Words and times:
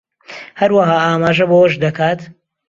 هەروەها 0.59 0.95
ئاماژە 1.03 1.45
بەوەش 1.49 1.73
دەکات 1.83 2.19